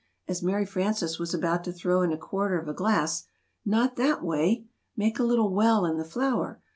[0.27, 3.25] (as Mary Frances was about to throw in a quarter of a glass)
[3.63, 4.65] not that way!
[4.97, 6.59] Make a little 'well' in the flour.